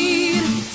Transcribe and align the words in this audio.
need. 0.00 0.73